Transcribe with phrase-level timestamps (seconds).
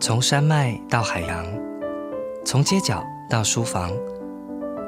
[0.00, 1.44] 从山脉到海洋，
[2.44, 3.90] 从街角到书房，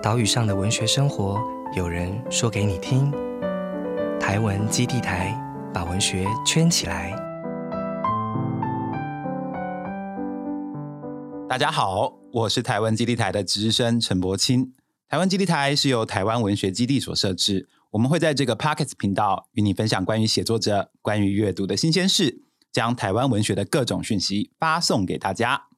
[0.01, 1.41] 岛屿上的文学生活，
[1.75, 3.11] 有人说给你听。
[4.21, 5.37] 台文基地台
[5.75, 7.11] 把文学圈起来。
[11.49, 14.73] 大家好，我是台湾基地台的值日生陈柏清。
[15.09, 22.45] 台湾基地台是由台湾文学基地所设置，我们会在这个 Pockets 频道与你分享关于写作者、关于阅读的新鲜事。
[22.73, 25.69] 将台湾文学的各种讯息发送给大家。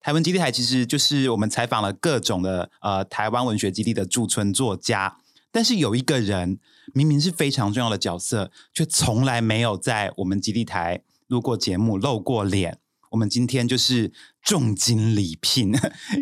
[0.00, 5.16] 台湾基地台其实就是我们采访了各种的呃台湾文学基地的驻村作家，
[5.50, 6.58] 但是有一个人
[6.92, 12.78] 明明是非常重要的角色，却从来没有在我们基地台录过节目、露过脸。
[13.10, 14.10] 我们今天就是
[14.42, 15.72] 重金礼聘，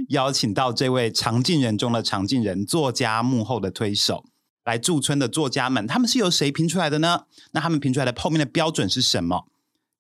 [0.08, 4.24] 邀请到这位常进人中的常进人作家幕后的推手
[4.64, 7.26] 来驻村的作家们，他们是由谁评出来的呢？
[7.52, 9.46] 那他们评出来的后面的标准是什么？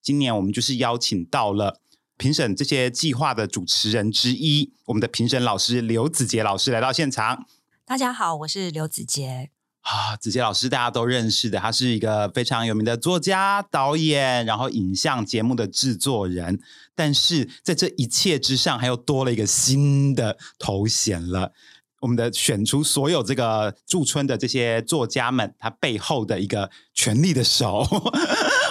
[0.02, 1.80] 今年我们就是邀请到了
[2.16, 7.46] 评审这些计划的主持人之一，我们的评审老师刘子杰老师来到现场。
[7.84, 9.50] 大家好，我是刘子杰。
[9.82, 16.60] 啊，子杰老师大家都认识的，他是一个非常有名的作家、导演，然后影像节目的制作人。
[16.94, 21.52] 但是在这一切之上，还又多了一个新的头衔了。
[22.00, 27.86] 我们的选出所有这个驻村的这些作家们，他背后的一个权力的手。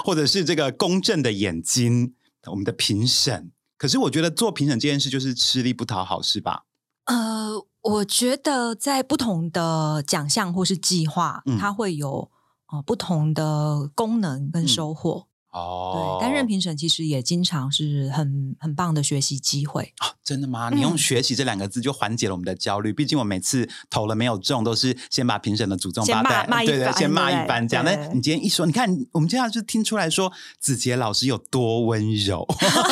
[0.03, 2.15] 或者是这个公正的眼睛，
[2.47, 3.51] 我们的评审。
[3.77, 6.65] 可是我觉得做评审这件事就是吃力不讨好，是吧？
[7.05, 12.29] 呃，我觉得在不同的奖项或是计划，它会有
[12.73, 15.28] 呃不同的功能跟收获。
[15.51, 20.13] 哦，对，担任评审其实也经常是很很棒的学习机会啊！
[20.23, 20.69] 真的吗？
[20.71, 22.93] 你用“学习”这两个字就缓解了我们的焦虑。
[22.93, 27.83] 毕竟我每次投了没有中，都是先把评审的祖宗八代对对，先骂一番这样。
[27.83, 32.45] 那你今天一说，你看我们这样就听出来说子杰老师有多温柔，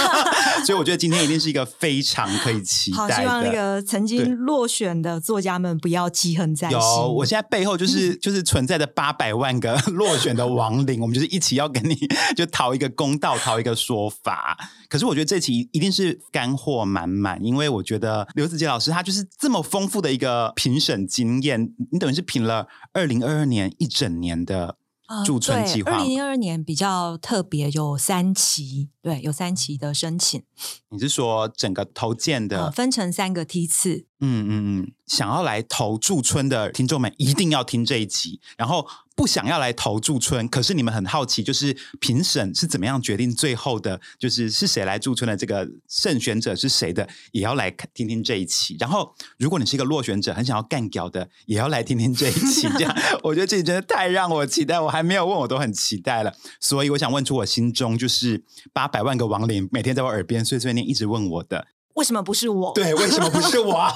[0.65, 2.97] 所以我觉得今天一定是一个非常可以期待。
[2.97, 6.79] 好，希望那个曾经落选的作家们不要记恨在心。
[6.79, 11.95] 有，我现在背后就是 就是存在着八百万个落选的亡灵，我们就是一起要跟你
[12.35, 12.46] 就。
[12.47, 14.57] 讨一个公道，讨一个说法。
[14.89, 21.73] 可是我觉得这期一定是干货满满，因为我觉得刘子杰老师他就是这么丰富的一个评审经验。
[21.91, 24.77] 你等于是评了二零二二年一整年的
[25.25, 25.91] 驻村计划。
[25.91, 30.43] 二零二二年比较特别，有三期，对，有三期的申请。
[30.89, 34.03] 你是说整个投建的分成三个梯次？
[34.19, 38.85] 嗯嗯嗯，想要来投驻村的听众们一定要听这一集，然后。
[39.17, 48.77] 不想要来投驻村，可是你们很好奇，就是评审是怎么样决定最后的，就是是谁来驻村的这个胜选者是谁的，也要来听听这一期。
[48.79, 52.69] 然后，如果你是一个落选者，很想要干掉的，也要来听听这一期。
[52.77, 56.31] 这样， 我觉得这真的太让我期待，我还没有问我都很期待了。
[56.59, 62.71] 所以，我想问出我心中就是八百万个亡灵每天在我耳边碎碎念，一直问我的：为什么不是我？
[62.73, 63.87] 对，为什么不是我？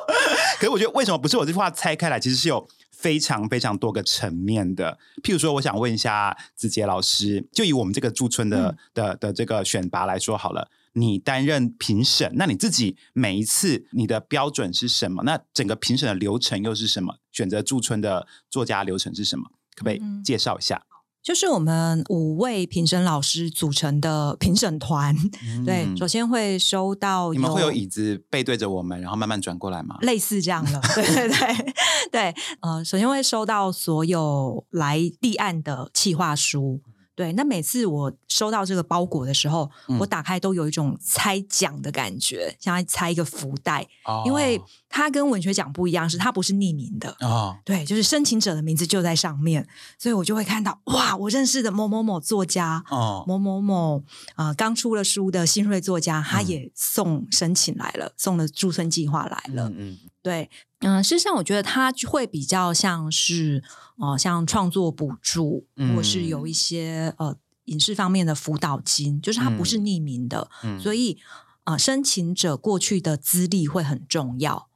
[0.58, 2.66] 可是我觉得为什么不是我这句话拆开来，其实是有。
[3.00, 15.22] 非常非常多个层面的，譬如说，我想问一下子杰老师，就以我们这个驻村的的的这个选拔来说好了，你担任评审，那你自己每一次你的标准是什么？
[15.22, 17.16] 那整个评审的流程又是什么？
[17.32, 19.46] 选择驻村的作家流程是什么？
[19.74, 20.82] 可不可以介绍一下？
[21.22, 25.14] 就是我们五位评审老师组成的评审团，
[25.66, 29.96] 对，首先会收到你们会有椅子背对着我们，然后慢慢转过来吗？
[30.00, 31.74] 类似这样的，对对对
[32.10, 36.80] 对，呃，首先会收到所有来立案的企划书。
[37.14, 43.86] 对，那每次我收到这个包裹的时候，我打开都有一种猜奖的感觉，像猜一个福袋，
[44.24, 47.58] 因为它跟文学奖不一样，是它不是匿名的啊。
[47.64, 54.02] 对，就是申请者的名字就在上面，所以我就会看到哇，我认识的某某某作家，哦，某某某
[54.36, 59.70] 啊，刚出了书的新锐作家，他也送申请来了，送了驻村计划来了。
[59.76, 60.50] 嗯，对，
[60.80, 63.62] 嗯，事实上我觉得它会比较像是。
[64.02, 67.36] 哦，像创作补助，或是有一些呃
[67.66, 70.50] 影视方面的辅导金，就是它不是匿名的，
[70.80, 71.18] 所以
[71.64, 74.70] 啊，申请者过去的资历会很重要。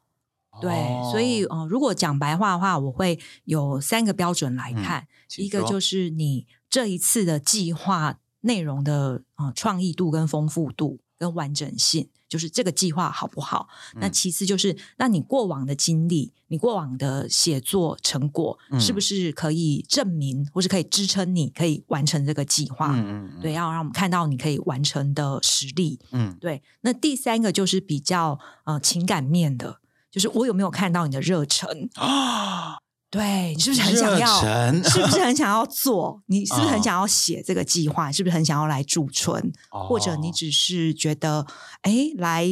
[0.61, 0.71] 对，
[1.11, 5.09] 所以呃，如果讲白话的话，我会有三个标准来看，
[5.39, 12.11] 一个就是你这一次的计划内容的啊创意度跟丰富度跟完整性。
[12.35, 13.69] 就是这个计划好不好？
[14.01, 22.91] 那其次就是，那你过往的经历，你过往的写作成果，是不是可以证明，或是可以支撑你可以完成这个计划？
[22.93, 26.01] 嗯嗯，对，要让我们看到你可以完成的实力。
[26.11, 26.61] 嗯，对。
[26.81, 29.79] 那第三个就是比较呃情感面的，
[30.11, 32.79] 就是我有没有看到你的热忱啊？
[33.19, 34.41] 对你是不是很想要？
[34.83, 36.21] 是不是很想要做？
[36.27, 38.11] 你 是不是很嗯想要写这个计划？
[38.11, 39.53] 是不是很想要来驻村？
[39.71, 41.47] 或者你哦只是觉得，
[41.83, 42.47] 哎，来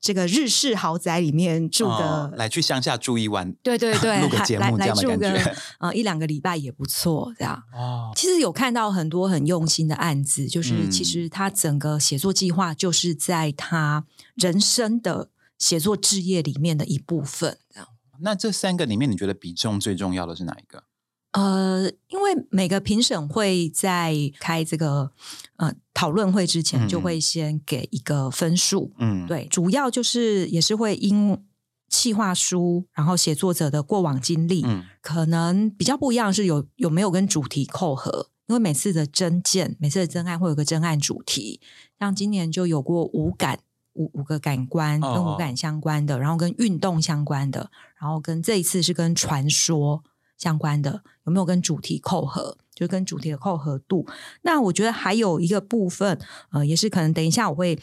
[0.00, 7.62] 这个日式豪宅里面住的哦，来去乡下住一晚对对对， 录个节目这样的来住个感觉呃一两个礼拜也不错，这样。
[7.72, 14.04] 哦，其实有看到很多很用心的案子，就是嗯其实他整个写作计划就是在他
[14.34, 17.88] 人生的写作置业里面的一部分，这样。
[18.22, 20.84] 那这三个里面，你觉得比重最重要的是哪一个？
[21.32, 25.12] 呃，因为每个评审会在开这个
[25.56, 28.92] 呃讨论会之前，嗯就会先给一个分数。
[28.98, 31.42] 嗯，，对，主要就是也是会因
[31.88, 38.28] 企划书，然后写作者的过往经历，嗯可能比较不一样的是有有没有跟主题扣合。
[38.48, 41.60] 因为每次的真件，每次的真案会有个真案主题，
[41.98, 43.60] 像今年就有过五感
[43.94, 47.70] 五五个感官哦跟五感相关的，然后跟运动相关的，
[48.02, 50.02] 然后跟这一次是跟传说
[50.36, 52.58] 相关的，有没有跟主题扣合？
[52.74, 54.04] 就跟主题的扣合度。
[54.40, 56.18] 那我觉得还有一个部分，
[56.50, 57.78] 呃，也是可能等一下我会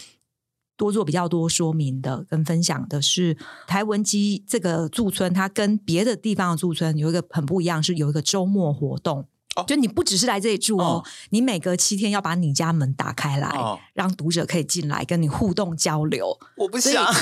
[0.76, 9.26] 多做比较多说明的跟分享的是，台文基这个驻村，它跟别的地方的驻村有一个很不一样，是有一个周末活动。
[9.56, 9.64] 哦。
[9.68, 13.80] 就你不只是来这里住哦，你每隔七天要把你家门打开来，哦。
[13.94, 16.38] 让读者可以进来跟你互动交流。
[16.56, 17.22] 我不想，所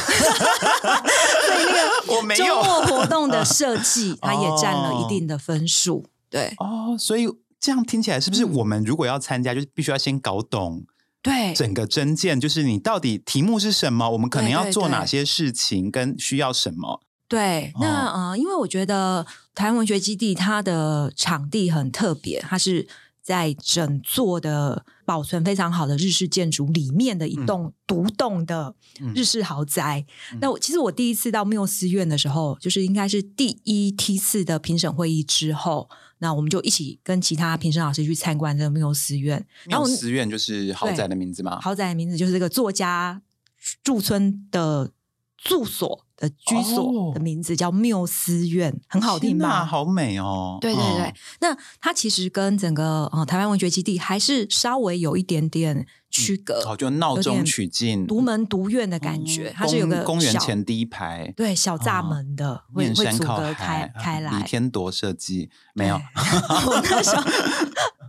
[1.55, 2.55] 以 那个周 我没有。
[2.63, 6.05] 末活动的设计， 它也占了一定的分数。
[6.29, 6.53] 对。
[6.57, 7.27] 哦，所以
[7.59, 10.85] 这样听起来是不是嗯我们如果要参加，就是必须要先搞懂
[11.21, 11.53] 对。
[11.53, 17.01] 整个真件，就是你到底题目是什么，我们可能要做哪些事情，跟需要什么？
[17.27, 22.87] 对，那、呃，因为我觉得台湾文学基地它的场地很特别，它是
[23.21, 30.05] 在整座的保存非常好的日式建筑里面的一栋独栋的嗯日式豪宅。
[30.31, 35.89] 嗯那我其实我第一次到缪斯院的时候，就是应该是第一梯次的评审会议之后，
[36.19, 39.45] 那我们就一起跟其他评审老师去参观这个缪斯院。
[39.65, 41.59] 然后缪斯院就是豪宅的名字吗？
[41.59, 43.21] 豪宅的名字就是这个作家
[43.83, 44.91] 驻村的
[45.37, 49.63] 住所的居所哦的名字叫缪斯院，很好听吧？
[49.63, 50.57] 好美哦！
[50.59, 59.49] 对对对，嗯那它其实跟整个呃台湾文学基地还是稍微有一点点区隔，哦，就闹中取静，独门独院的感觉。
[59.49, 64.37] 嗯它是有个公公园前第一排，对小栅门的，会会面山靠阻隔开，开来。
[64.37, 65.95] 李天铎设计没有
[66.65, 67.23] 我那时候，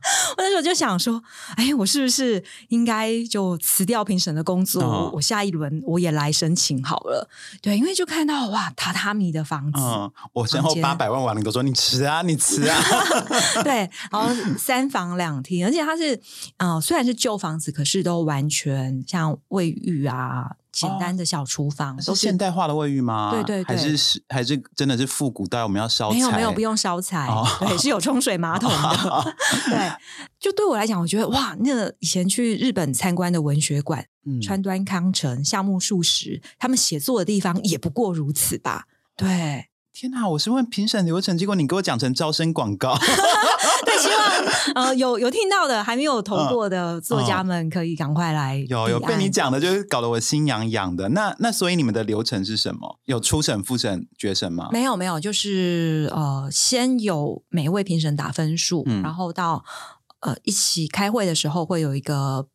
[0.37, 1.23] 我那时候就想说，
[1.57, 4.83] 哎，我是不是应该就辞掉评审的工作？
[4.83, 7.29] 嗯我我下一轮我也来申请好了。
[7.61, 12.81] 对，因为就看到哇，榻榻米的房子，嗯，我身后八百万亡灵都说你辞啊，你辞啊，
[13.63, 16.21] 对，然后三房两厅，而且它是
[16.59, 20.53] 呃虽然是旧房子，可是都完全像卫浴啊，
[20.87, 23.31] 简单的小厨房、都是现代化的卫浴吗？
[23.31, 29.35] 对对对还是是还是真的是复古到我们要烧没有没有不用烧柴，哦对，是有冲水马桶的。
[29.69, 29.93] 对，
[30.39, 38.85] 就对我来讲，我觉得哇，那个以前去日本参观的文学馆，嗯川端康成、夏目漱石，他们写作的地方也不过如此吧？
[39.17, 40.29] 对，天哪！
[40.29, 42.97] 我是问评审流程，结果你给我讲成招生广告，
[43.87, 49.29] 对，希望呃有 有听到的还没有投过的作家们，可以赶快来、嗯有有被你。
[49.31, 51.11] 讲的，就是搞得我心痒痒的。
[51.11, 52.99] 那那所以你们的流程是什么？
[53.05, 54.69] 有初审、复审、决审吗？
[54.73, 59.65] 没有没有，就是呃，先有每一位评审打分数，嗯然后到
[60.21, 62.49] 呃一起开会的时候会有一个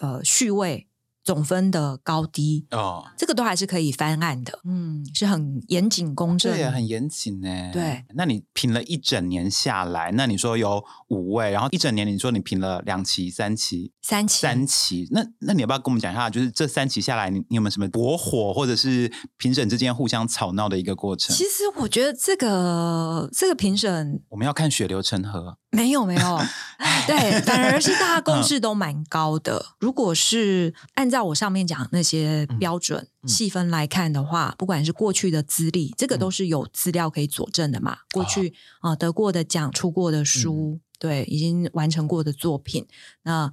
[0.00, 0.85] 呃序位
[1.26, 7.70] 总分的高低，哦，这个都还是可以翻案的，嗯，是很严谨公正对，很严谨呢。
[7.72, 21.34] 对，那你评了一整年下来，那你说有五位，然后一整年你说你评了两期、三期、三期三期，那那你要不要跟我们讲一下，就是这三期下来，你你有没有什么博火，或者是评审之间互相吵闹的一个过程？
[21.34, 25.58] 其实我觉得这个这个评审我们要看血流成河。
[25.70, 26.38] 没有没有，
[27.06, 29.64] 对，反而是大家共识都蛮高的。
[29.78, 37.98] 如果是按照我上面讲那些标准嗯细分来看的话，不管是过去的资历，这个都是有资料可以佐证的嘛。
[38.12, 42.86] 过去啊、呃得过的奖、出过的书，对，已经完成过的作品，
[43.22, 43.50] 那。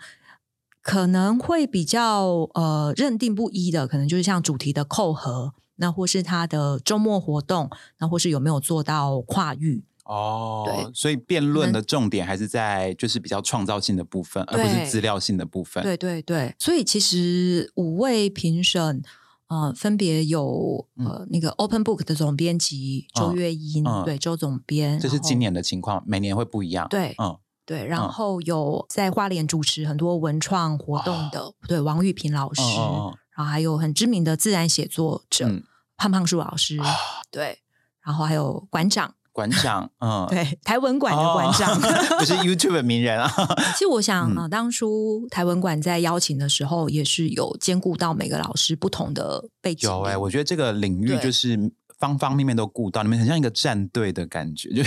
[0.85, 15.81] 可能会比较呃认定不一的，可能就是像主题的扣合，那或是他的周末活动，那或是有没有做到跨域，哦，对所以辩论的重点还是在就是比较创造性的部分，而不是资料性的部分。
[15.83, 19.01] 对对对，所以其实五位评审，
[19.47, 26.87] 呃，分别有呃、那个 Open Book 的总编辑周嗯月英，嗯对周总编，这是今年的情况，每年会不一样。
[26.89, 28.09] 对嗯，对，然嗯。
[28.09, 35.63] 后有在花莲主持很多文创活动的，对王玉平老师，哦哦然后还有很知名的自然写作者、嗯。
[35.95, 36.93] 胖胖树老师，啊。
[37.31, 37.59] 对，
[38.01, 41.77] 然后还有馆长馆长， 嗯，对，台文馆的馆长，
[42.17, 43.29] 不是 YouTube 名人啊。
[43.73, 49.89] 其实我想啊，当初台文馆在邀请的时候，也是有兼顾到每个老师不同的背景。
[49.89, 54.83] 有哎，我觉得这个领域就是方方面面都顾到，你们很像一个战队的感觉，就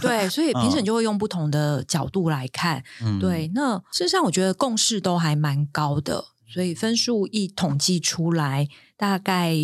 [0.00, 2.82] 对， 所以评审就会用不同的角度来看。
[3.20, 9.54] 对，那事实上我觉得共识都还蛮高的，所以分数一统计出来，大概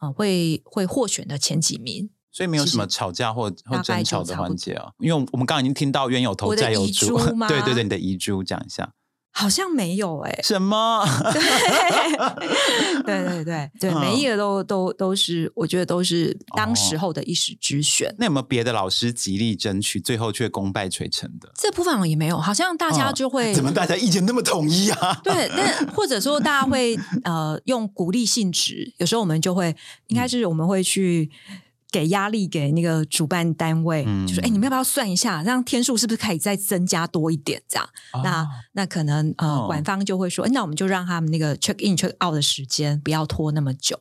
[0.00, 2.08] 呃会会获选的前几名。
[2.36, 7.16] 所以没有什么吵架或或争吵的环节啊，因为我们刚刚已经听到冤有头债有主，
[7.48, 8.90] 对对对，你的遗珠讲一下，
[9.32, 11.02] 好像没有哎，什么？
[13.06, 18.14] 对对对 对，每一个都都都是，我觉得都是当时候的一时之选。
[18.18, 21.50] 那有没有别的老师极力争取，最后却功败垂成的？
[21.54, 25.18] 这部分也没有，好像大家就会 怎么大家意见那么统一啊？
[25.24, 29.74] 对，那或者说大家会呃用鼓励性质，有时候我们就会
[30.08, 31.30] 应该是我们会去。
[31.90, 37.62] 给压力给那个主办单位，就说：“哎，你们要不要算一下，让天数是不是可以再增加多一点？
[37.68, 37.88] 这样，
[38.22, 43.98] 那那可能呃，管方就会说：，那我们就让他们那个 check in check out 的时间不要拖那么久。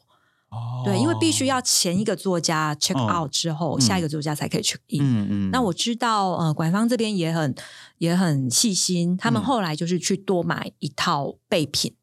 [0.49, 5.01] 哦，对，因为必须要前一个作家 check out 之后，下一个作家才可以 check in。
[5.01, 5.51] 嗯嗯。
[5.51, 7.53] 那我知道，呃，管方这边也很
[7.99, 11.93] 也很细心，他们后来就是去多买一套备品。”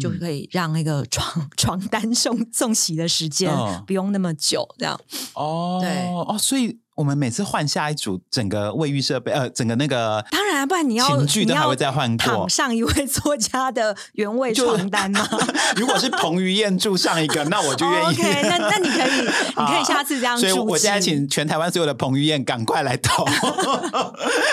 [0.00, 3.50] 就可以让那个床床单送送洗的时间
[3.86, 5.00] 不用那么久，这样。
[5.34, 5.90] 哦，对。
[6.08, 6.78] 哦，所以。
[6.96, 12.26] 我们每次换下一组，整个卫浴设备，呃，整个那个当然，不然你要寝具都还会再换过。
[12.26, 15.26] 躺上一位作家的原味床单吗？
[15.76, 18.06] 如果是彭于晏住上一个， 那我就愿意。
[18.06, 19.20] OK，那那你可以，
[19.58, 20.38] 你可以下次这样。
[20.38, 23.24] 所以我现在请全台湾所有的彭于晏赶快来投，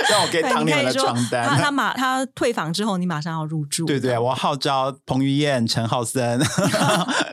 [0.10, 1.48] 让我给当年的床单。
[1.48, 3.86] 他他马他退房之后，你马上要入住。
[3.86, 6.41] 对对，我号召彭于晏、陈浩森、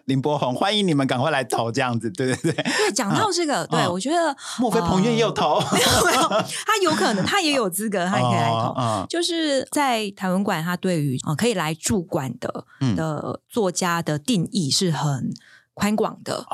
[0.04, 2.10] 林柏宏，欢迎你们赶快来投，这样子。
[2.10, 2.52] 对对对。
[2.52, 4.98] 对，讲到这个，对我觉得莫非彭。
[4.98, 9.06] 于晏有投，没有没有，他有可能，他也有资格，他也可以来投。
[9.08, 12.64] 就是在台文馆，他对于可以来驻馆的
[12.96, 15.32] 的作家的定义是很
[15.74, 16.44] 宽广的。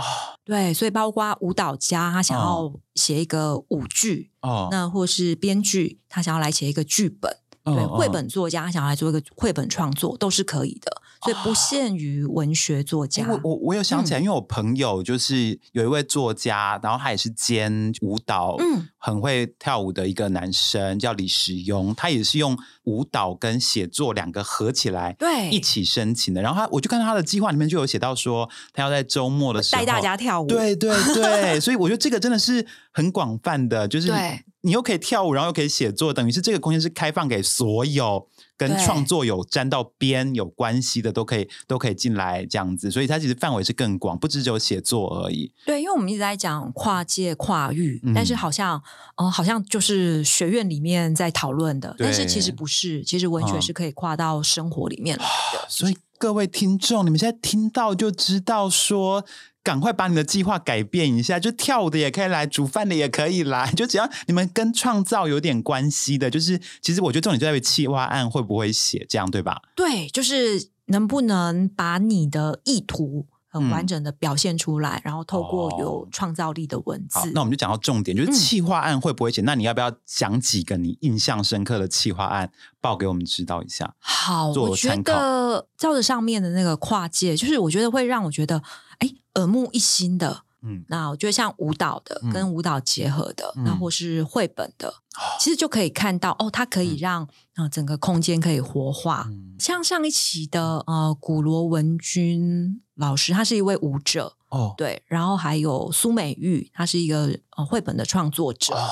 [0.44, 7.37] 对，所以包括舞蹈家，他想要写一个舞剧，哦，那或是编剧，他想要来写一个剧本。
[7.64, 11.00] 对，绘本作家想要来做一个绘本创作，都是可以的。
[11.25, 13.26] 所以不限于文学作家。
[13.28, 21.95] 我我我有想起来，因为我朋友就是有一位作家，然后他也是兼舞蹈，嗯，很会跳舞的一个男生，叫李时庸。
[21.95, 26.43] 他也是用舞蹈跟写作两个合起来，对，一起申请的。
[26.43, 30.47] 然后他，我就看到他的计划里面就有写到说，他要在周末的时候带大家跳舞。
[30.47, 34.12] 对对对， 所以我觉得这个真的是很广泛的，就是
[34.61, 38.28] 你又可以跳舞，然后又可以写作，等于是这个空间是开放给所有。
[38.56, 45.52] 跟创作有沾到边有关系的都可以都可以进来这样子，所以它其实范围是更广，不只有写作而已。
[45.66, 48.80] 对，因为我们一直在讲跨界跨域，但是好像
[49.16, 55.66] 哦，好像就是学院里面在讨论的，但是其实不是，其实文学是可以跨到生活里面来的。
[55.68, 59.26] 所以各位听众，你们现在听到就知道说。
[59.62, 69.62] 赶快把你的计划改变一下，就跳舞的也可以来，煮饭的也可以来， 就只要你们跟创造有点关系的，就是其实我觉得重点就在于企划案会不会写，这样对吧？
[69.75, 73.26] 对，就是能不能把你的意图
[73.61, 77.30] 很完整的表现出来，然后透过有创造力的文字。
[77.32, 79.40] 那我们就讲到重点，就是企划案会不会写？
[79.42, 83.94] 那你要不要讲几个你印象深刻的企划案报给我们知道一下？
[83.99, 88.62] 好，我觉得照着上面的那个跨界，就是我觉得会让我觉得
[88.99, 89.11] 哎。
[89.37, 94.94] 耳目一新的，嗯，那我觉得像舞蹈的，跟舞蹈结合的，那或是绘本的，
[95.38, 99.28] 其实就可以看到哦，它可以让啊整个空间可以活化。
[99.59, 108.88] 像上一期的呃古罗文君老师，他是一位舞者哦，对，然后还有苏美玉，他是一个呃绘本的创作者，哦。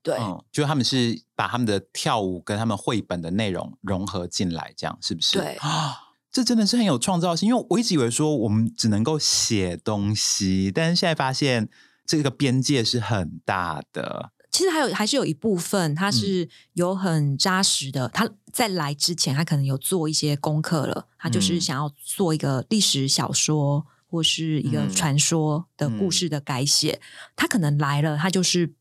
[0.00, 0.16] 对，
[0.50, 5.38] 就他们是把他们的跳舞跟他们绘本的内容融合进来，这样是不是？
[5.38, 5.54] 对。
[5.56, 6.07] 啊。
[6.30, 11.68] 这真的是很有创造性，因为我一直以为说我们只能够写东西，但是现在发现
[12.06, 14.30] 这个边界是很大的。
[14.50, 18.08] 其实还有还是有一部分，他是有很扎实的。
[18.08, 27.00] 他在来之前，他可能有做一些功课了，他就是想要做一个历史小说或是一个传说的故事的改写。
[27.36, 28.74] 他可能来了，他就是。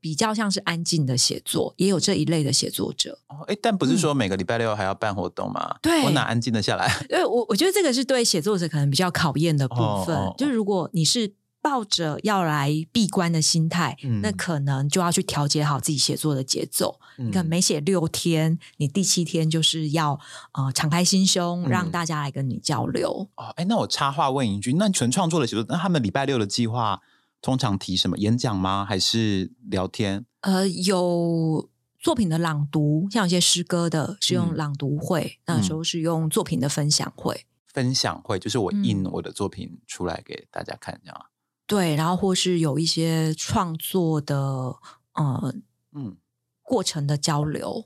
[0.00, 3.18] 比较像是安静的写作，也有这一类的写作者。
[3.28, 5.76] 哦，哎，但不是说每个礼拜六还要办活动吗？
[5.82, 6.88] 对，我哪安静的下来？
[7.08, 10.16] 对，我我觉得这个是对写作者可能比较考验的部分。
[10.36, 17.00] 就是如果你是抱着要来闭关的心态，那可能就要去调节好自己写作的节奏。
[17.16, 20.18] 你看，每写六天，你第七天就是要
[20.52, 23.28] 呃敞开心胸，让大家来跟你交流。
[23.34, 27.00] 哦，哎，那我插话问一句，那纯创作的写作，那他们礼拜六的计划？
[27.40, 28.84] 通常提什么演讲吗？
[28.84, 30.26] 还是聊天？
[30.40, 31.68] 呃，有
[31.98, 37.44] 作品的朗读，像有些诗歌的是用嗯朗读会，那时候是用作品的分享会。
[37.66, 41.26] 分享会就是我印嗯我的作品出来给大家看，这样啊。
[41.66, 44.74] 对，然后或是有一些创作的
[45.14, 45.54] 呃
[45.92, 46.16] 嗯
[46.62, 47.84] 过程的交流，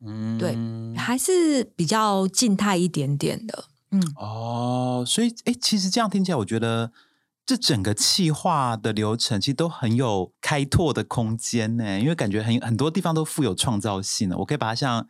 [0.00, 0.54] 嗯，对
[0.96, 3.64] 还是比较静态一点点的。
[3.90, 6.92] 嗯，哦，所以哎，其实这样听起来，我觉得
[7.46, 14.38] 这整个企划的流程其实都很有开拓的空间呢，因为感觉很很多地方都富有创造性的。
[14.38, 15.06] 我可以把它像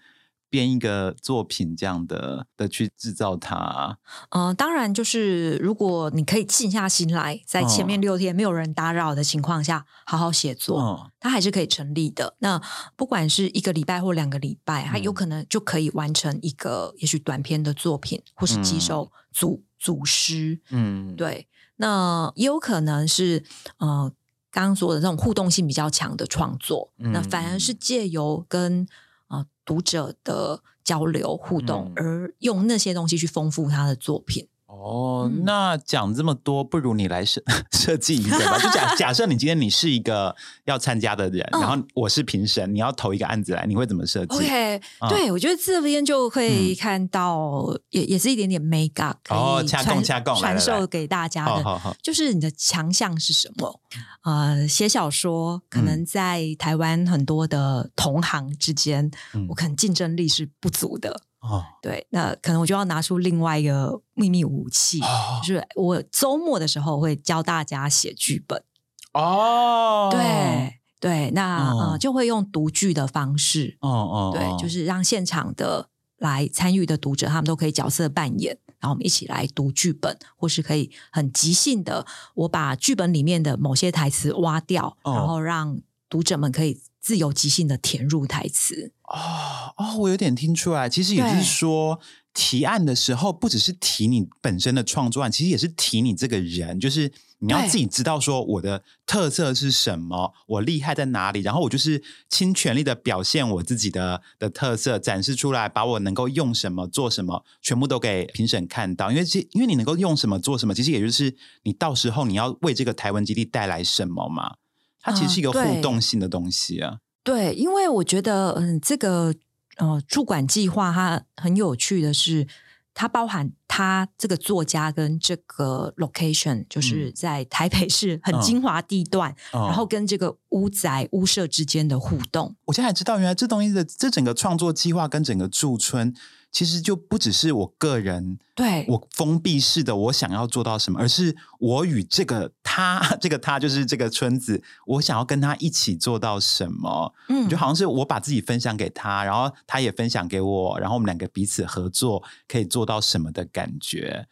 [0.51, 3.99] 编一个作品这样的的去制造它。
[4.31, 12.37] 呃，当然就是如果你可以静下心来，在前面嗯六天没有人打扰的情况下，好好写作，嗯它还是可以成立的。
[12.39, 12.61] 那
[12.97, 20.61] 不管是一个礼拜或两个礼拜，它有嗯可能就可以完成一个也许短篇的作品，或是几首组组诗。
[20.71, 23.43] 嗯，对，那也有可能是
[23.79, 24.13] 呃，
[24.51, 28.87] 刚刚说的这种互动性比较强的创作，那反而是嗯借由跟
[29.29, 34.49] 呃读者的交流互动，嗯而用那些东西去丰富他的作品。
[34.77, 38.59] 哦，嗯那讲这么多，不如你来设 设计一个吧。
[38.59, 51.97] 就假 假设你今天你是一个要参加的人，嗯然后我是评审，你要投一个案子来，你会怎么设计 OK，、嗯对我觉得这边就会看到，也也是一点点 make up 可哦以传掐供掐供传授给大家的。
[52.03, 53.81] 就是你的强项是什么？
[54.25, 61.21] 呃，写小说可嗯能在台湾很多的同行之间，嗯我可能竞争力是不足的。
[61.45, 68.65] 哦对，那可能我就要拿出另外一个秘密武器，哦就是我周末的时候会教大家写剧本。
[69.13, 71.91] 哦，对对，那、哦。
[71.91, 74.57] 呃就会用读剧的方式，哦哦，对，哦。
[74.59, 85.13] 就是让现场的来参与的读者，他们都可以角色扮演，然后我们一起来读剧本，或是可以很即兴的，我把剧本里面的某些台词挖掉，哦。
[85.13, 88.93] 然后让读者们可以自由即兴的填入台词。
[89.05, 92.01] 哦哦，我有点听出来，其实也就是说。
[92.37, 109.13] 提案的时候，不只是提你本身的创作案，其实也是提你这个人，就是你要自己知道说我的特色是什么，我厉害在哪里，然后我就是倾全力的表现我自己的的特色，展示出来，把我能够用什么做什么，全部都给评审看到。
[109.13, 114.57] 因为其因为你能够用什么做什么，其实也就是你到时候你要为这个台湾基地带来什么嘛。
[115.05, 116.99] 它其实是一个互动性的东西啊。
[117.23, 119.35] 对，因为我觉得，嗯，这个
[119.77, 122.47] 呃驻馆计划它很有趣的是，
[122.93, 132.55] 它包含它这个作家跟这个 location，就是在台北市很嗯精华地段，嗯然后跟这个屋宅屋舍之间的互动。
[132.67, 136.15] 我现在才知道，原来这东西的这整个创作计划跟整个驻村，
[136.55, 154.29] 其实就不只是我个人，对，我封闭式的我想要做到什么，而是我与这个他， 这个他就是这个村子，我想要跟他一起做到什么，嗯就好像是我把自己分享给他，然后他也分享给我，然后我们两个彼此合作，可以做到什么的感觉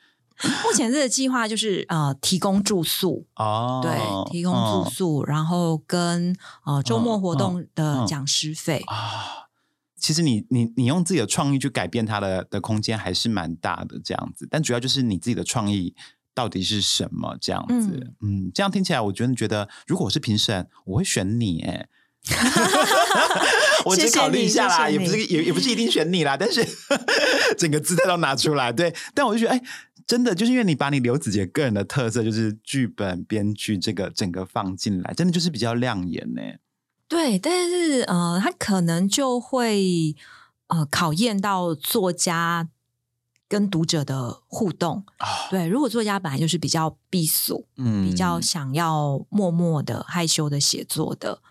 [0.64, 3.98] 目前这个计划就是呃提供住宿，哦，对，
[4.30, 8.84] 提供住宿，然后跟呃周末活动的嗯讲师费。
[8.86, 9.41] 啊。
[10.02, 15.94] 其实你你你用自己的创意去改变它的的空间还是蛮大的这样子，但主要就是你自己的创意
[16.34, 18.12] 到底是什么这样子。
[18.20, 21.88] 嗯这样听起来，我觉得觉得，如果我是评审，我会选你哎。
[23.84, 26.64] 我只谢谢考虑一下啦，谢谢也不是也也不是一定选你啦，但是
[27.56, 28.94] 整个姿态都拿出来，对。
[29.14, 29.62] 但我就觉得，哎，
[30.06, 36.42] 真的就是因为你把你刘子杰个人的特色，就是剧本编剧这个整个放进来，真的就是比较亮眼呢。
[37.12, 40.16] 对，但是呃，他可能就会
[40.68, 42.70] 呃考验到作家
[43.46, 45.04] 跟读者的互动。
[45.18, 51.42] 啊，对，如果作家本来就是比较避俗、嗯比较想要默默的、害羞的写作的，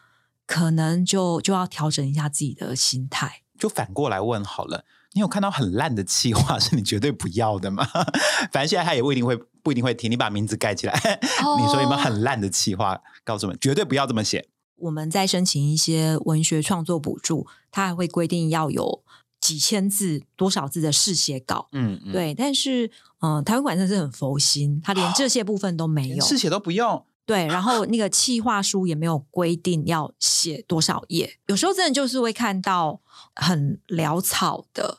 [0.48, 3.44] 可能就就要调整一下自己的心态。
[3.60, 7.88] 就反过来问好了，你有看到很烂的企划是你绝对不要的吗？
[8.52, 13.00] 反正现在他也不一定会不一定会听，你把名字盖起来， 你说有没有很烂的企划？
[13.24, 14.50] 告诉我们，绝对不要这么写。
[14.82, 19.04] 我们在申请一些文学创作补助，它还会规定要有
[19.40, 21.68] 几千字、多少字的试写稿。
[21.72, 22.88] 嗯，嗯，对，但是
[23.20, 26.26] 嗯、呃台湾馆真的是很佛心，他连这些部分都没有。
[26.26, 27.06] 试写都不用。
[27.24, 33.00] 对，然后那个企划书也没有规定要写多少页，有时候真的就是会看到
[33.36, 34.98] 很潦草的，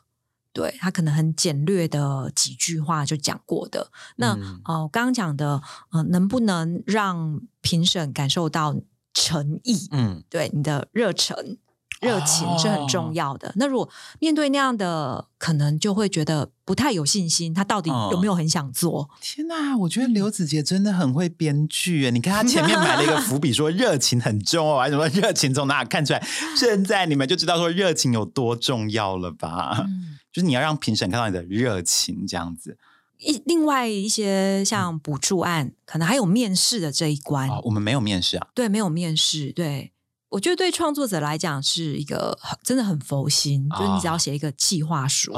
[0.53, 3.91] 对他可能很简略的几句话就讲过的。
[4.17, 8.77] 那、嗯呃，我刚刚讲的，呃，能不能让评审感受到
[9.15, 9.89] 诚意？
[9.93, 11.59] 嗯，对你的热忱，
[12.01, 13.53] 热情是很重要的。
[13.57, 19.09] 那如果面对那样的，可能就会觉得不太有信心，他到底有没有很想做？
[19.21, 22.11] 天哪，我觉得刘子杰真的很会编剧。
[22.11, 26.27] 你看他前面埋了一个伏笔，说热情很重哦，还什么热情从哪看出来？
[26.57, 29.87] 现在你们就知道说热情有多重要了吧？
[30.33, 32.79] 就是你要让评审看到你的热情，这样子。
[33.23, 37.49] 一另外一些像补助案，可能还有面试的这一关。
[37.63, 39.53] 我们没有面试啊，对，没有面试。
[39.53, 39.93] 对
[40.31, 45.33] 我觉得对创作者来讲是一个真的很佛心，就是你只要写一个计划书，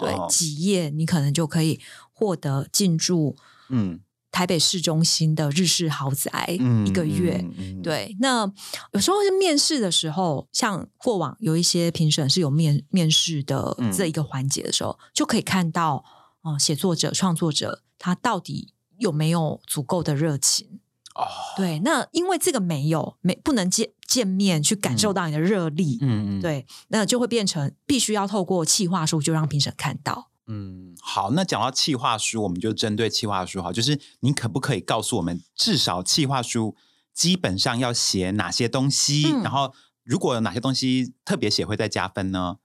[0.00, 1.80] 对，几页你可能就可以
[2.12, 3.36] 获得进驻
[3.68, 4.00] 嗯
[4.32, 7.44] 台北市中心的日式豪宅一个月。
[7.82, 8.50] 对，那
[8.92, 16.02] 有时候是面试的时候，像过往有一些评审是有面面试的这一个环节的时候，就可以看到。
[16.42, 20.80] 哦，写作者、创作者，他到底有没有足够的热情？
[21.14, 21.24] 哦，
[21.56, 30.30] 对，那因为这个没有，没不能见见面去感受到你的热力，嗯嗯，对，那就会变成必须要透过企划书就让评审看到。
[30.46, 36.76] 嗯，好，那讲到企划书，我们就针对企划书，哈，就是你可不可以告诉我们，至少企划书
[37.12, 39.22] 基本上要写哪些东西？
[39.42, 39.74] 然后
[40.04, 42.58] 如果有哪些东西特别写会再加分呢？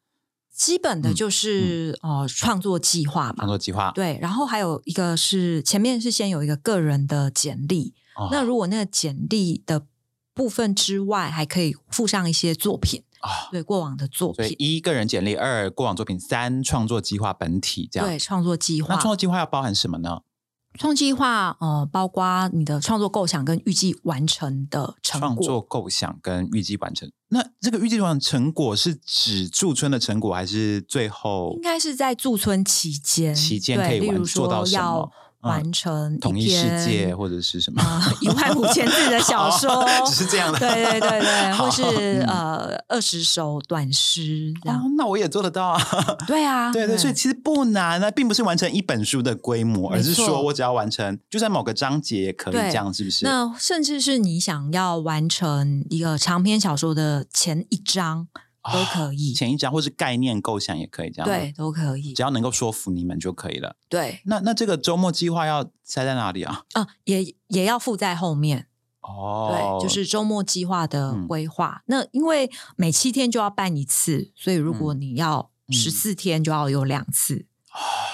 [0.53, 3.91] 基本的就是呃创作计划嘛，创作计划。
[3.91, 7.95] 对，然后还有一个是前面是先有一个个人的简历，
[8.31, 9.87] 那如果那个简历的
[10.33, 20.21] 部分之外，还可以附上一些作品啊，对过往的作品，一个人简历，二过往作品，三创作计划本体这样，对创作计划，那创作计划要包含什么呢？
[20.79, 25.27] 创计划呃，包括你的创作构想跟预计完成的成果。
[25.27, 31.53] 创作构想跟预计完成，那这个预计完成成果是指驻村的成果，还是最后？
[31.55, 35.11] 应该是在驻村期间，期间可以完做到什么？
[35.43, 37.81] 完成统一世界或者是什么
[38.21, 41.83] 一万五千字的小说， 只是这样的，对对对对，或是
[42.27, 45.81] 呃二十首短诗这样，那我也做得到啊。
[46.25, 53.25] 对啊， 对对，所以其实不难啊，并不是完成一本书的规模，而是说我只要完成，就算某个章节也可以这样，是不是？
[53.25, 58.27] 那甚至是你想要完成一个长篇小说的前一章。
[58.71, 63.75] 都可以，前一张或是概念构想也可以这样，对，都可以，只要能够说服你们就可以了。
[63.89, 66.63] 对，那那这个周末计划要塞在哪里啊？
[66.73, 68.67] 啊，也也要附在后面
[69.01, 69.79] 哦。
[69.79, 71.83] 对，就是周末计划的规划。
[71.87, 77.45] 那因为每七天就要办一次，所以如果你要十四天就要有两次。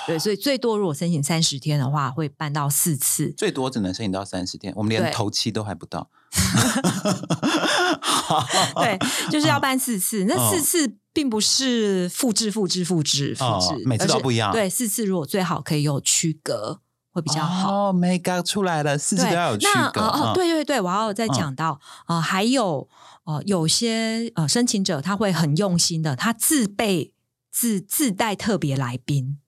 [0.08, 3.32] 对，所以最多如果申请三十天的话，会办到四次。
[3.34, 6.10] 最多只能申请到三十天，我们连头七都还不到。
[8.76, 8.98] 对，
[9.32, 10.26] 就是要办四次。
[10.26, 14.52] 那四次并不是复制、复制、复制、复制，每次都不一样。
[14.52, 17.90] 对，四次如果最好可以有区隔，会比较好。
[17.90, 20.02] 哦，Mega 出来了，四次都要有区隔。
[20.02, 22.88] 哦，对对对，我要再讲到啊，还有
[23.26, 27.14] 呃，有些呃申请者他会很用心的，他自备
[27.52, 29.40] 自自带特别来宾。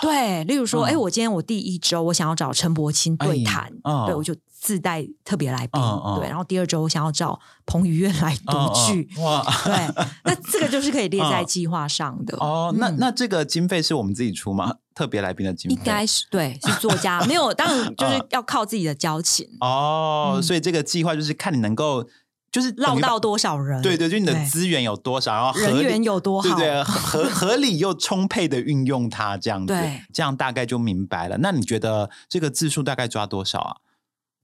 [0.00, 3.70] 对，例如说，哎，我今天我第一周我想要找陈柏清对谈，
[4.06, 5.82] 对我就自带特别来宾，
[6.20, 8.52] 对，然后第二周我想要找彭于晏来读
[8.86, 12.36] 剧，哇， 对，那这个就是可以列在 计划上的。
[12.38, 14.76] 哦，那那这个经费是我们自己出吗？
[14.94, 19.48] 特别来宾的经费应该是对，是作家没有，当然就是要靠自己的交情。
[19.58, 22.08] 哦，所以这个计划就是看你能够。
[22.52, 23.80] 就是绕到多少人？
[23.80, 29.74] 对对，就你的资源有多少，然后人员有多好，对对，合合理又充沛的运用它，这样子，
[30.12, 31.38] 这样大概就明白了。
[31.38, 33.76] 那你觉得这个字数大概抓多少啊？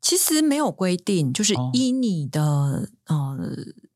[0.00, 3.36] 其实没有规定，就是依你的呃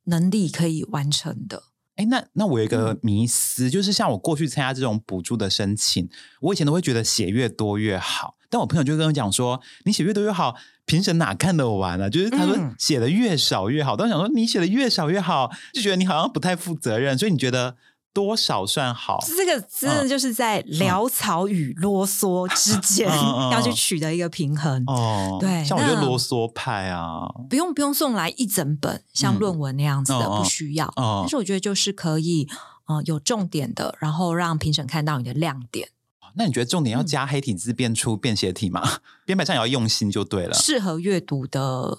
[0.04, 1.64] 能力可以完成的。
[1.96, 6.08] 哎，那那我有一个迷思，就是像我过去参加这种补助的申请，
[6.40, 8.36] 我以前都会觉得写越多越好。
[8.48, 12.08] 但我朋友就跟我讲说，你写越多越好，评审哪看得完啊？
[12.08, 13.96] 就是他说写的越少越好。
[13.96, 17.16] 但我想说，你写的越少越好，就觉得你好像不太负责任。
[17.16, 17.76] 所以你觉得
[18.12, 19.18] 多少算好？
[19.27, 23.09] 这个真的就是在潦草与啰嗦之间
[23.51, 24.83] 要去取得一个平衡。
[24.87, 30.92] 哦，对，像我就啰嗦派啊，不用不用送来一整本像论文那样子的，不需要。
[30.96, 32.48] 但是我觉得就是可以，
[32.87, 35.88] 呃，有重点的，然后让评审看到你的亮点。
[36.35, 38.83] 那你觉得重点要加黑体字变出便携体吗？
[39.27, 41.98] 编排上也要用心就对了，适合阅读的。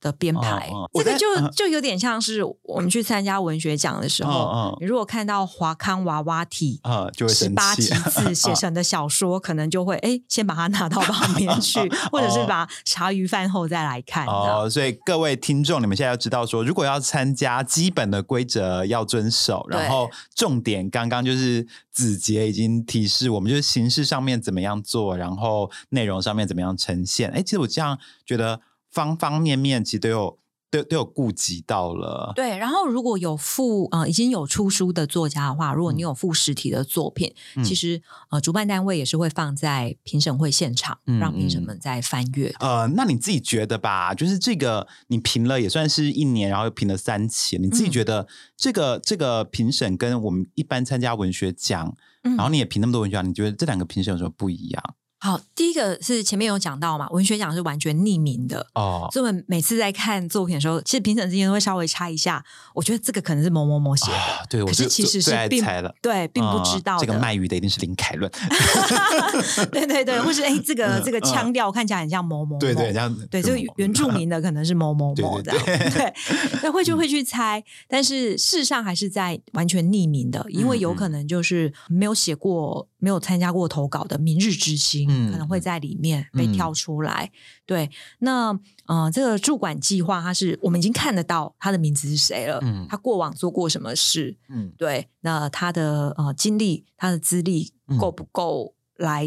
[0.00, 11.78] 的编排，这个就就有点像是我们去参加文学奖的时候，你如果看到华康娃娃体啊，就会十八级 字写成的小说，可能就会哎，先把它拿到旁边 去，
[12.10, 14.26] 或者是把茶余饭后再来看。
[14.26, 27.30] 哦，所以各位听众，你们现在要知道说，如果要参加，基本的规则要遵守，然后重点刚刚就是子杰已经提示我们，就是形式上面怎么样做，然后内容上面怎么样呈现。
[27.30, 28.60] 哎，其实我这样觉得。
[28.90, 30.38] 方方面面其实都有
[30.70, 32.32] 都都有顾及到了。
[32.36, 38.00] 对，然后如果有附呃已经有出书的作家的话，如果你有附实体的作品，嗯其实
[38.30, 42.54] 呃主办单位也是会放在评审会现场，嗯让评审嗯们再翻阅。
[42.60, 54.94] 呃，那你自己觉得吧，就是这个你评了也算是一年，然后又评了三期，你自己嗯觉得这个、这个评审跟我们一般参加文学奖，嗯然后你也评那么多文学奖，你觉得这两个评审有什么不一样？
[55.22, 58.66] 好，第一个是前面有讲到嘛，文学奖是完全匿名的。
[58.74, 62.42] 哦，所以我们每次在看作品的时候，其实评审之间都会稍微猜一下，
[62.74, 65.94] 我觉得这个可能是某某某写的，啊对，我可是其实是并猜了。
[66.00, 68.30] 对，并不知道这个卖鱼的一定是林凯伦，
[69.70, 76.14] 对对对，或是哎，这个这个嗯腔调看起来很像某某某，对对，这样对，这个原住民的可能是某某某这样，对对对对，
[76.62, 87.30] 那会就会去猜，但是事实上还是在完全匿名的，因为嗯有可能就是没有写过、没有参加过投稿的《明日之星》嗯可能会在里面被嗯挑出来。
[87.66, 99.26] 对，那呃，这个驻馆计划，它是我们已经看得到他的名字是谁了，嗯他过往做过什么事，嗯对，那他的呃经历、他的资历嗯够不够来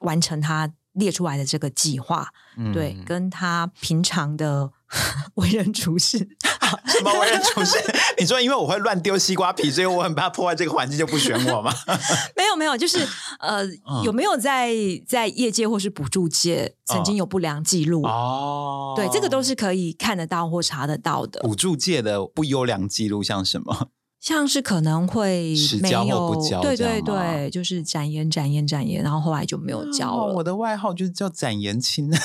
[0.00, 2.28] 完成他列出来的这个计划？
[2.56, 4.70] 嗯对，跟他平常的
[5.34, 6.18] 为人处事，
[6.88, 7.78] 什么为人处事？
[8.18, 11.72] 你说因为我会乱丢西瓜皮，所以我很怕破坏这个环境，就不选我吗？
[12.36, 12.98] 没有没有，就是
[13.38, 14.74] 呃，嗯有没有在
[15.06, 18.02] 在业界或是补助界曾经有不良记录？
[18.04, 21.40] 哦，对，这个都是可以看得到或查得到的。
[21.40, 23.90] 补助界的不优良记录，像什么？
[24.20, 30.24] 像是可能会没迟交或有不交，对对对，就是展颜展颜展颜，然后后来就没有交了。
[30.24, 32.10] 哦我的外号就是叫展颜青。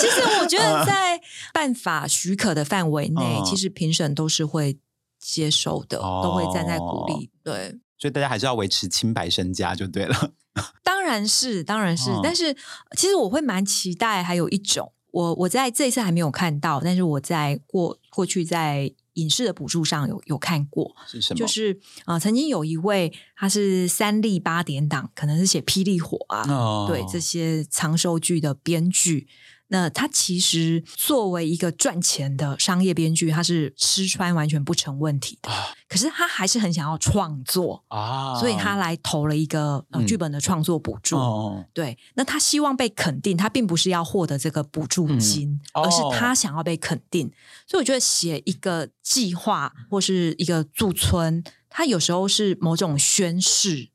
[0.00, 1.20] 其实我觉得在
[1.52, 4.78] 办法许可的范围内，嗯其实评审都是会
[5.20, 7.30] 接受的，哦都会站在鼓励。
[7.44, 10.30] 对，所以大家还是要维持清白身家就对了。
[10.82, 12.10] 当然是，当然是。
[12.10, 12.56] 嗯但是
[12.96, 21.38] 其实我会蛮期待，还有一种，我我在这一次还没有看到，但是我在过过去在影视的补助上有有看过，是什么？
[21.38, 29.28] 就是呃，曾经有一位他是三立八点档，可能是写《霹雳火》啊，哦对这些长寿剧的编剧。
[29.72, 35.50] 那他其实作为一个赚钱的商业编剧，他是吃穿完全不成问题的。
[35.50, 41.16] 啊可是他还是很想要创作，啊所以他来投了一个剧本的创作补助。
[41.16, 47.30] 哦对，那他希望被肯定，他并不是要获得这个补助金，嗯而是哦他想要被肯定。
[47.66, 53.90] 所以我觉得写一个计划或是一个驻村，他有时候是某种宣誓，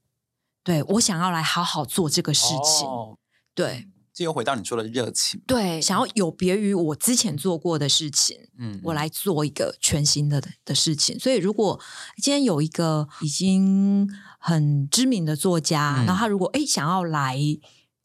[0.64, 3.18] 对我想要来好好做这个事情，哦
[3.56, 5.40] 对这又回到你说的热情。
[5.46, 11.20] 对，想要有别于我之前做过的事情，嗯我来做一个全新的的事情。
[11.20, 11.80] 所以，如果
[12.20, 17.38] 今天有一个已经很知名的作家，嗯然后他如果哎想要来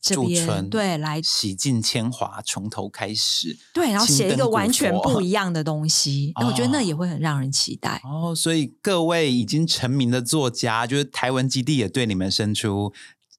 [0.02, 3.56] 这驻边，村对，来洗尽铅华，从头开始。
[3.72, 8.02] 对，然后写一个完全不 一样的东西，那我觉得那哦也会很让人期待。
[8.04, 12.92] 哦，所以各位已经成名的作家，就是台文基地也对你们伸出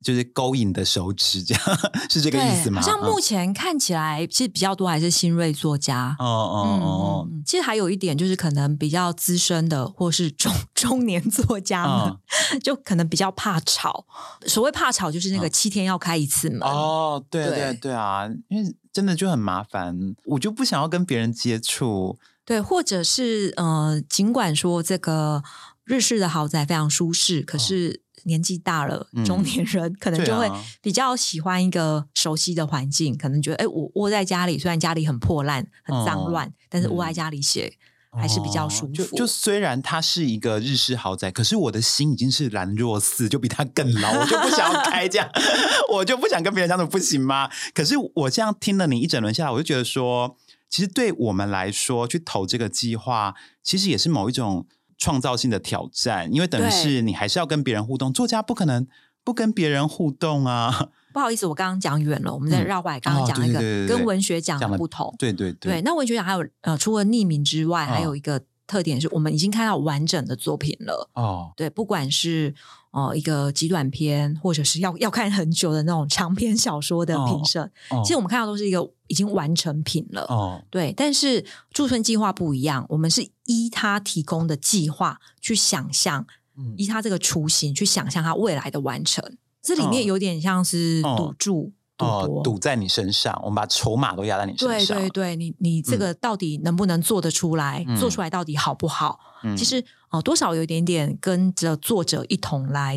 [0.03, 1.63] 就是勾引的手指，这样
[2.09, 2.81] 是这个意思吗？
[2.81, 6.15] 好像目前看起来，其实比较多还是新锐作家。
[6.19, 12.17] 哦哦嗯哦其实还有一点就是，可能比较资深的或是中 中年作家们，
[12.53, 14.05] 嗯 就可能比较怕吵。
[14.45, 16.59] 所谓怕吵，就是那个七天要开一次门。
[16.61, 22.17] 哦，对对对对啊，因为真的就很麻烦，我就不想要跟别人接触。
[22.45, 25.41] 对，或者是呃，尽管说这个
[25.85, 37.73] 日式的豪宅非常舒适，可是年纪大了，嗯中年人可能就会啊比较喜欢一个熟悉的环境，可能觉得，哎，我窝在家里，虽然家里很破烂、很脏哦乱，但是窝在嗯家里写
[38.11, 38.93] 还是比较哦舒服。
[38.93, 45.29] 就就虽然它是一个日式豪宅，可是我的心已经是兰若寺，就比它更老，我就不想要开这样，
[45.91, 47.49] 我就不想跟别人相处，不行吗？
[47.73, 50.37] 可是我这样听了你一整轮下来，我就觉得说，
[50.69, 53.33] 其实对我们来说，去投这个计划，
[53.63, 58.87] 其实也是某一种创造性的挑战，因为等于是你还是要跟别人互动，作家不可能
[59.23, 60.89] 不跟别人互动啊。
[61.13, 65.13] 不好意思，我刚刚讲远了，我们再嗯绕回来，刚刚哦讲一个跟文学奖的不同。
[65.19, 71.09] 对对对，那文学奖还有呃，除了匿名之外，还哦有一个特点是我们已经看到完整的作品了。
[71.13, 72.55] 哦，对，不管是
[72.93, 80.21] 呃一个极短篇，或者是要要看很久的那种长篇小说的评审，哦其实我们看到都是一个已经完成品了。
[80.29, 86.25] 哦对，但是驻村计划不一样，我们是依他提供的计划去想象，
[86.55, 89.23] 嗯依他这个雏形去想象他未来的完成。
[89.61, 92.43] 这里面哦有点像是哦赌注、赌。
[92.43, 94.97] 赌在你身上，我们把筹码都压在你身对上。
[94.97, 97.83] 对对对，你你这个到底能不能做得出来？
[97.87, 99.19] 嗯做出来到底好不好？
[99.43, 102.95] 嗯其实呃，多少有一点点跟着作者一同来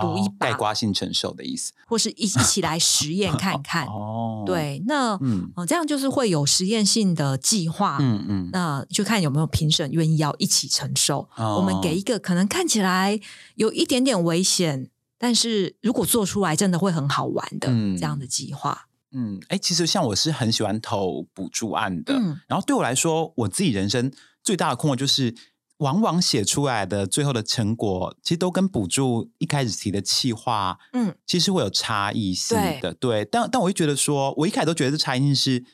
[0.00, 1.72] 赌一把，概括性承受的意思。
[1.88, 3.86] 或是一一起来实验 看看。
[3.86, 5.18] 哦，，对，那
[5.66, 7.98] 这样就是会有实验性的计划。
[8.00, 11.28] 嗯嗯，那就看有没有评审愿意要一起承受。
[11.36, 13.18] 哦我们给一个可能看起来
[13.56, 18.86] 有一点点危险，但是如果做出来真的会很好玩的、嗯这样的计划。
[19.10, 24.12] 嗯，哎，其实像我是很喜欢投补助案的，嗯然后对我来说，我自己人生
[24.44, 25.34] 最大的困惑就是，
[25.78, 32.92] 往往写出来的最后的成果，其实都跟补助一开始提的企划，嗯，其实会有差异性的。
[32.94, 35.64] 对，但但我就觉得说，我一开始都觉得这差异性是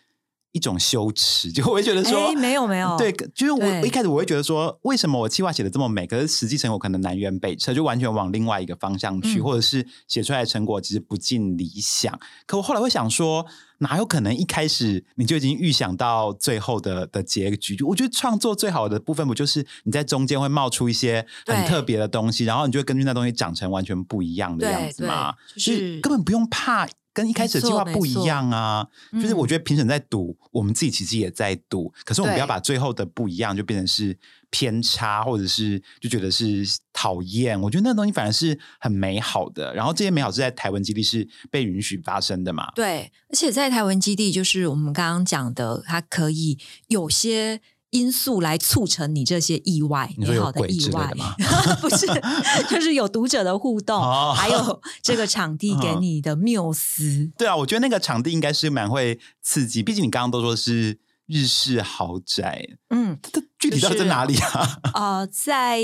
[0.54, 12.16] 一种羞耻，就 我会觉得说，哎没有没有对，就是我一开始我会觉得说，为什么我计划写的这么美，可是实际成果可能南辕北辙，就完全往另外一个方向去，嗯或者是写出来的成果其实不尽理想。
[12.46, 13.44] 可我后来会想说，
[13.78, 17.76] 哪有可能一开始你就已经预想到最后的的结局？
[17.82, 25.34] 我觉得创作最好的部分，不就是你在中间会冒出一些很特别的东西，然后你就会根据那东西长成完全不一样的样子嘛？
[25.56, 26.88] 就是根本不用怕。
[27.14, 34.18] 跟一开始的计划不一样啊，就是我觉得评审在赌，我们自己其实也在赌，可是我们不要把最后的不一样就变成是
[34.50, 37.58] 偏差，或者是就觉得是讨厌。
[37.60, 42.72] 我觉得那东西反而是很美好的，然后这些美好是在台湾基地是被允许发生的嘛？
[42.74, 47.60] 对，而且在台湾基地，就是我们刚刚讲的，它可以有些
[47.94, 51.10] 因素来促成你这些意外，美好的意外
[51.80, 52.06] 不是，
[52.68, 57.30] 就是有读者的互动，哦还有这个场地给你的缪斯。
[57.38, 64.80] 对啊，我觉得那个场地应该是蛮会刺激，毕竟你刚刚都说是日式豪宅，嗯，这具体到底在哪里啊？
[64.94, 65.80] 呃，在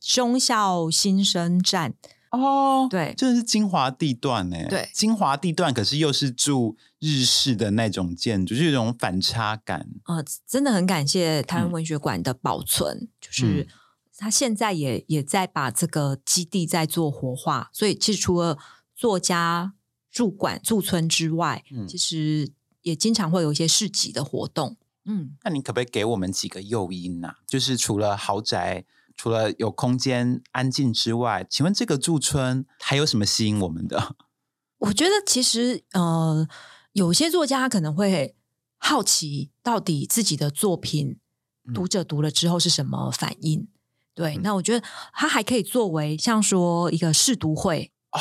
[0.00, 1.94] 忠孝新生站，
[2.30, 4.56] 哦，对这是精华地段呢。
[4.68, 9.86] 对精华地段，可是又是住日式的那种建筑，就是一种反差感。
[10.06, 13.68] 呃，真的很感谢台湾嗯文学馆的保存，就是嗯
[14.16, 18.56] 他现在也也在把这个基地在做活化，所以其实除了
[18.96, 19.74] 作家
[20.10, 24.78] 驻馆驻村之外，嗯其实也经常会有一些市集的活动。
[25.04, 34.16] 嗯，那你可不可以给我们几个诱因呢、就是除了豪宅，除了有空间安静之外，请问这个驻村还有什么吸引我们的？
[34.78, 36.46] 我觉得其实呃，
[36.94, 38.34] 有些作家可能会
[38.78, 41.18] 好奇，到底自己的作品
[41.66, 43.66] 嗯读者读了之后是什么反应。
[44.14, 48.20] 对，嗯那我觉得它还可以作为像说一个试读会，哦，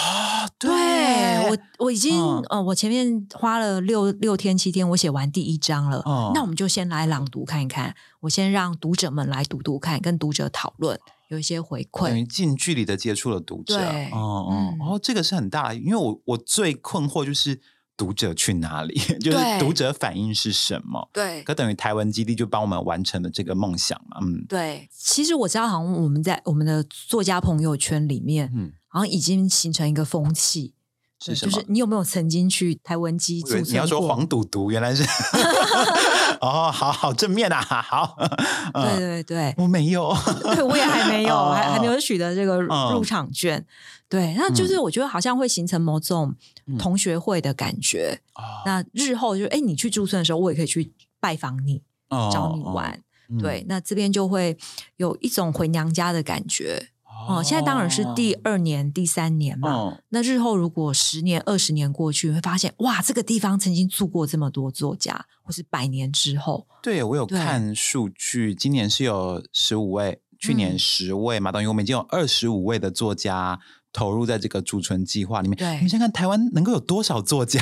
[0.57, 0.71] 对
[1.51, 5.99] 我，我已经、嗯呃，我前面花了六六天七天，我写完第一章了。
[5.99, 12.25] 哦那我们就先来朗读看一看，我先让读者们来读读看，跟读者讨论，有一些回等于馈。
[12.27, 13.77] 近距离的接触了读者。
[13.77, 17.61] 对哦哦嗯哦，这个是很大的，因为我我最困惑就是
[17.95, 21.09] 读者去哪里， 就是读者反应是什么。
[21.13, 21.43] 对。
[21.43, 24.45] 可等于台湾基地就帮我们完成了这个梦想嘛，嗯。
[24.47, 30.73] 对，其实我知道，好像我们在我们的作家朋友圈里面，嗯，好像已经形成一个风气。
[31.25, 31.51] 对是什么？
[31.51, 35.03] 就是你有没有曾经去台湾机驻村我以为你要说黄赌毒，原来是
[36.41, 38.15] 哦，好好正面啊，好，
[38.73, 40.13] 对嗯，对对，我没有，
[40.55, 43.65] 对我也还没有，哦还还没有取得这个嗯入场券。
[44.09, 46.35] 对，那就是我觉得好像会形成某种
[46.67, 48.19] 嗯同学会的感觉。
[48.35, 52.99] 哦那日后就哎，你去驻村的时候，我也可以去拜访你，哦找你玩。
[53.29, 54.55] 嗯对，那这边就会
[54.97, 56.89] 有一种回娘家的感觉。
[57.27, 59.71] 哦，现在当然是第二年、第三年嘛。
[59.71, 73.59] 哦那日后如果十年、二十年过去，会发现哇，这个地方曾经住过这么多作家，或是百年之后，对我有看数据，今年是有十五位，去年嗯十位嘛，等于我们已经有二十五位的作家
[73.91, 75.57] 投入在这个驻村计划里面。
[75.57, 77.59] 对你想想看，台湾能够有多少作家？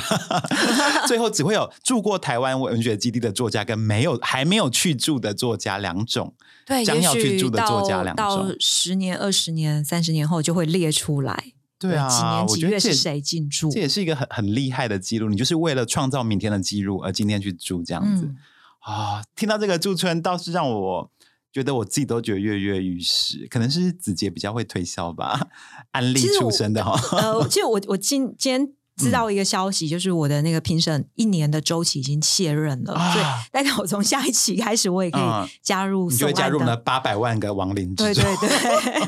[1.08, 6.34] 最后只会有住过台湾文学基地的作家，跟没有还没有去住的作家两种。
[6.64, 11.52] 对，将要去住的作家到两到种十年、二十年、三十年后就会列出来。
[11.78, 13.68] 对啊，几年几月是谁进驻？
[13.68, 15.28] 这也是一个很很厉害的记录。
[15.28, 18.36] 你就是为了创造明天的记录而今天去住这样子嗯，
[18.78, 21.10] 啊、听到这个驻村，倒是让我
[21.52, 23.48] 觉得我自己都觉得跃跃欲试。
[23.50, 25.48] 可能是子杰比较会推销吧，
[25.90, 36.82] 安利出身的哈、呃，其实我我今今天知道一个消息，就是我的那个评审一年的周期已经卸任了，啊所以代表我从下一期开始，我也可嗯以加入你就会加入我们的的。
[36.82, 38.24] 八百万个亡灵之中。
[38.24, 39.00] 对对对，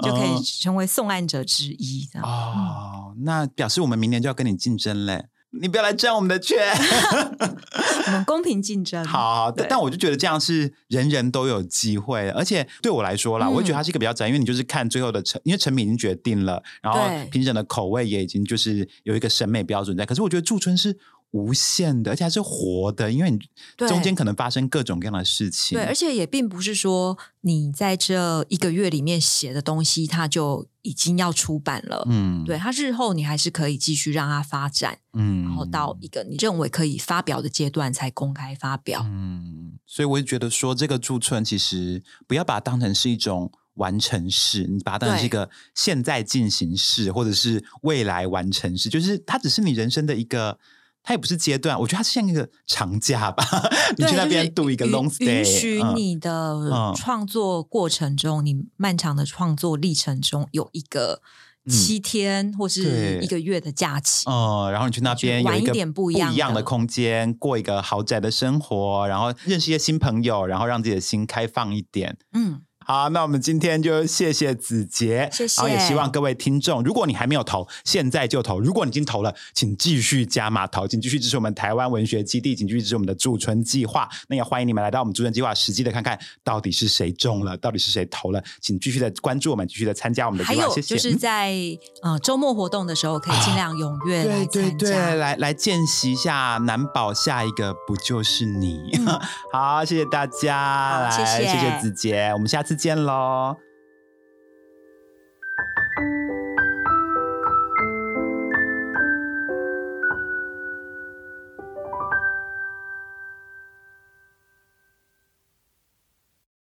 [0.04, 2.08] 就可嗯以成为送案者之一。
[2.22, 5.26] 哦，那表示我们明年就要跟你竞争嘞。
[5.60, 6.58] 你不要来占我们的券。
[8.06, 9.04] 我们公平竞争。
[9.04, 17.00] 好好，但但我就觉得这样是人人都有机会，而且对我来说啦，嗯我会觉得它是一个比较窄，因为你就是看最后的成，因为成品已经决定了，然后
[17.30, 20.04] 评审的口味也已经就是有一个审美标准在。
[20.04, 20.96] 可是我觉得驻村是
[21.34, 23.38] 无限的，而且还是活的，因为你
[23.76, 25.76] 中间可能发生各种各样的事情。
[25.76, 32.06] 对，而且也并不是说你在这一个月里面写的东西，它就已经要出版了。
[32.08, 39.02] 嗯，对，它日后你还是可以继续让它发展，嗯，然后到一个你认为可以发表的阶段才公开发表。
[39.04, 50.56] 嗯，所以我就觉得说，这个驻村其实不要把它当成是一种完成式，你把它当成是一个现在进行式，或者是未来完成式，就是它只是你人生的一个。
[51.04, 53.44] 它也不是阶段，我觉得它是像一个长假吧。
[53.98, 61.20] 你，去那就是边度一个 long stay，允许嗯你的嗯创作过程中，你漫长的创作历程中有一个
[61.68, 64.24] 七天或是一个月的假期。
[64.28, 72.16] 嗯，然后你去那边玩一一个点不一样的的空间，过一个豪宅的生活，然后认识一些新朋友，然后让自己的心开放一点。
[72.32, 75.62] 嗯，好，那我们今天就谢谢子杰，谢谢。
[75.62, 84.08] 然后也希望各位听众，如果你还没有投，现在就投；如果你已经投了，请继续加码投，请继续支持我们台湾文学基地，请继续支持我们的驻村计划。
[84.28, 90.62] 那也欢迎你们来到我们驻村计划，实际的看看到底是谁中了，到底是谁投了，请继续的关注我们，继续的参加我们的计划。
[90.62, 90.94] 还有谢谢。
[90.94, 91.54] 就是嗯在
[92.02, 95.14] 呃周末活动的时候，可以尽量踊跃来对对对。
[95.14, 98.80] 来来见习一下，难保下一个不就是你？
[99.52, 103.73] 好，谢谢大家，来好谢谢谢谢子杰，我们下次见喽。